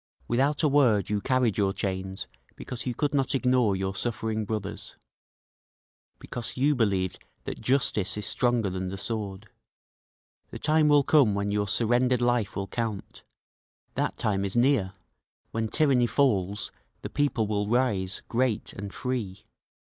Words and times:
Without 0.27 0.63
a 0.63 0.67
word 0.67 1.11
you 1.11 1.21
carried 1.21 1.59
your 1.59 1.73
chains 1.73 2.27
because 2.55 2.87
you 2.87 2.95
could 2.95 3.13
not 3.13 3.35
ignore 3.35 3.75
your 3.75 3.93
suffering 3.93 4.45
brothers, 4.45 4.95
Because 6.17 6.57
you 6.57 6.73
believed 6.73 7.19
that 7.43 7.61
justice 7.61 8.17
is 8.17 8.25
stronger 8.25 8.71
than 8.71 8.87
the 8.89 8.97
sword…. 8.97 9.51
The 10.49 10.57
time 10.57 10.87
will 10.87 11.03
come 11.03 11.35
when 11.35 11.51
your 11.51 11.67
surrendered 11.67 12.19
life 12.19 12.55
will 12.55 12.65
count 12.67 13.23
That 13.93 14.17
time 14.17 14.43
is 14.43 14.55
near; 14.55 14.93
when 15.51 15.67
tyranny 15.67 16.07
falls 16.07 16.71
the 17.03 17.09
people 17.11 17.45
will 17.45 17.67
rise, 17.67 18.23
great 18.27 18.73
and 18.73 18.91
free! 18.91 19.45